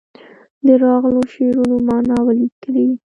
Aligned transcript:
د 0.65 0.67
راغلو 0.83 1.21
شعرونو 1.33 1.75
معنا 1.87 2.17
ولیکي. 2.23 2.85